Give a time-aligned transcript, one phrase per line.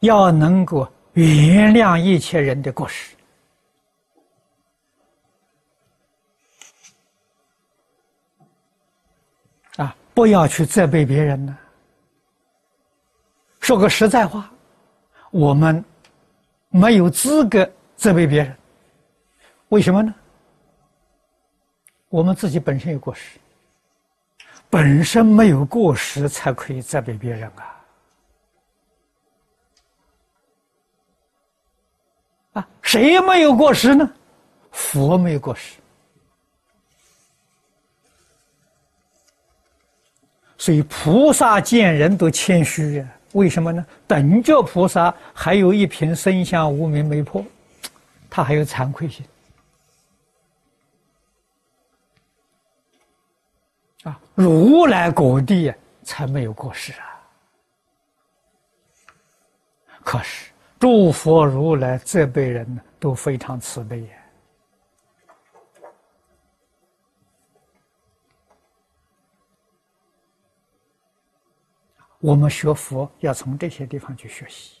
[0.00, 3.14] 要能够原谅一切人的过失，
[9.76, 11.56] 啊，不要去责备别人呢。
[13.60, 14.50] 说个实在话，
[15.30, 15.84] 我们
[16.70, 18.56] 没有资格责备别人，
[19.68, 20.14] 为什么呢？
[22.08, 23.38] 我们自己本身有过失，
[24.70, 27.76] 本身没有过失才可以责备别人啊！
[32.90, 34.12] 谁没有过失呢？
[34.72, 35.76] 佛没有过失，
[40.58, 43.08] 所以菩萨见人都谦虚呀。
[43.30, 43.86] 为什么呢？
[44.08, 47.46] 等着菩萨还有一瓶生相无名没破，
[48.28, 49.24] 他还有惭愧心
[54.02, 54.20] 啊！
[54.34, 55.72] 如来果地
[56.02, 57.06] 才没有过失啊！
[60.02, 60.49] 可是
[60.80, 64.08] 诸佛如来这辈人，都非常慈悲呀。
[72.18, 74.80] 我们学佛要从这些地方去学习。